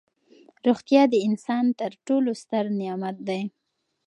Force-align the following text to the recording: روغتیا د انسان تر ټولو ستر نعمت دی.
روغتیا 0.67 1.03
د 1.13 1.15
انسان 1.27 1.65
تر 1.79 1.91
ټولو 2.05 2.29
ستر 2.41 2.63
نعمت 2.79 3.17
دی. 3.27 3.41